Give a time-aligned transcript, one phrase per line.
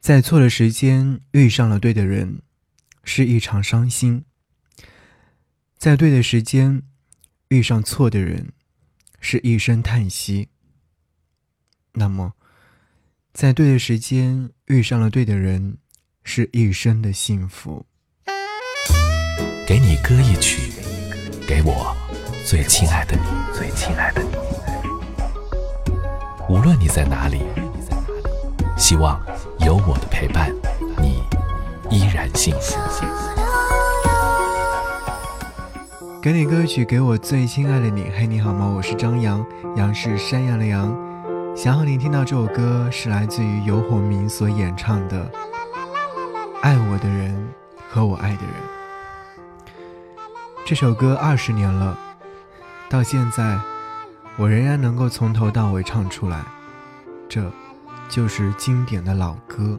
[0.00, 2.40] 在错的时间遇上了对的人，
[3.04, 4.22] 是一场伤心；
[5.76, 6.82] 在对的时间
[7.48, 8.52] 遇上错的人，
[9.20, 10.48] 是一声叹息。
[11.92, 12.32] 那么，
[13.34, 15.76] 在对的时间遇上了对的人，
[16.24, 17.84] 是一生的幸福。
[19.66, 20.72] 给你歌一曲，
[21.46, 21.94] 给我
[22.46, 23.22] 最亲爱的你，
[23.54, 24.30] 最亲爱的你。
[26.48, 27.42] 无论你在哪里，
[28.78, 29.20] 希望。
[29.66, 30.50] 有我的陪伴，
[30.98, 31.22] 你
[31.90, 32.78] 依然幸福。
[36.22, 38.10] 给你歌曲，给我最亲爱的你。
[38.16, 38.66] 嘿，你好吗？
[38.74, 39.44] 我是张扬，
[39.76, 40.96] 杨是山羊的羊。
[41.54, 45.24] 想和你听到这首歌，是来自于游鸿明所演唱的
[46.62, 47.46] 《爱我的人
[47.90, 48.54] 和我爱的人》。
[50.64, 51.98] 这首歌二十年了，
[52.88, 53.58] 到现在，
[54.36, 56.42] 我仍然能够从头到尾唱出来。
[57.28, 57.42] 这。
[58.10, 59.78] 就是经典的老歌。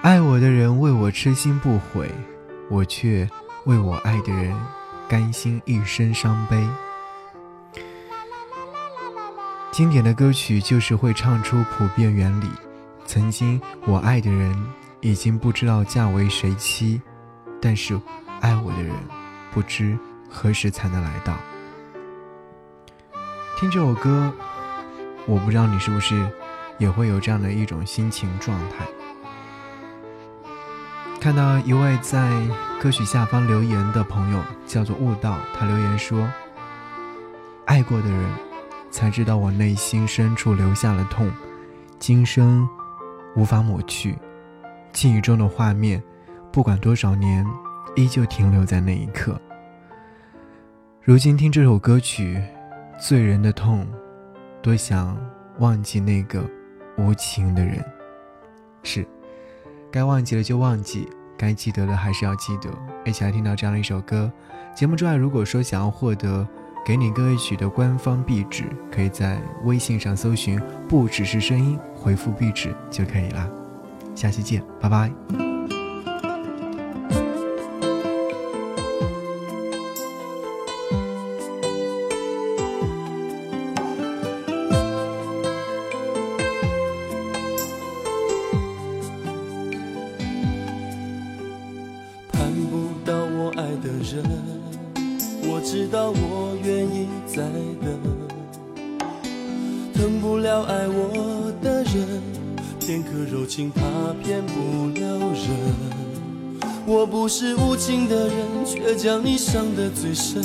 [0.00, 2.10] 爱我的人为我痴心不悔，
[2.70, 3.28] 我却
[3.66, 4.56] 为我爱的人
[5.08, 6.66] 甘心一生伤悲。
[9.70, 12.48] 经典的歌曲就是会唱出普遍原理。
[13.04, 14.56] 曾经我爱的人
[15.00, 17.00] 已经不知道嫁为谁妻，
[17.60, 17.98] 但是
[18.40, 18.94] 爱我的人
[19.52, 19.98] 不知
[20.30, 21.36] 何时才能来到。
[23.58, 24.32] 听这首歌，
[25.26, 26.30] 我不知道你是不是。
[26.82, 28.84] 也会有这样的一种心情状态。
[31.20, 32.28] 看到一位在
[32.80, 36.28] 歌曲下方留言的朋友，叫做悟道，他留言说
[37.66, 38.28] ：“爱过的人，
[38.90, 41.30] 才知道我内心深处留下了痛，
[42.00, 42.68] 今生
[43.36, 44.18] 无法抹去。
[44.92, 46.02] 记忆中的画面，
[46.50, 47.46] 不管多少年，
[47.94, 49.40] 依旧停留在那一刻。
[51.00, 52.42] 如今听这首歌曲，
[52.98, 53.86] 醉人的痛，
[54.60, 55.16] 多想
[55.60, 56.42] 忘记那个。”
[56.96, 57.84] 无情的人，
[58.82, 59.06] 是
[59.90, 62.70] 该忘记了就忘记，该记得的还是要记得。
[63.04, 64.30] 一起来听到这样的一首歌。
[64.74, 66.46] 节目之外，如果说想要获得
[66.84, 73.48] 给你歌曲的官方壁纸，可以在微信上搜寻“不只是声音”，回复壁纸就可以啦。
[74.14, 75.51] 下期见，拜拜。
[95.72, 97.36] 知道我愿意再
[97.80, 97.98] 等，
[99.94, 102.20] 疼不了爱我的人，
[102.78, 103.80] 片刻柔情怕
[104.22, 105.48] 骗不了人。
[106.84, 110.44] 我不是无情的人，却将你伤得最深。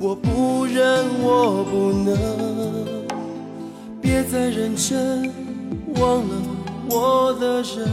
[0.00, 2.18] 我不忍，我不能，
[4.02, 5.30] 别再认真，
[6.00, 6.34] 忘了
[6.90, 7.88] 我的人。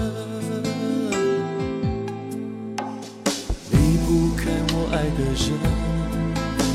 [3.69, 5.94] 离不开我爱的人，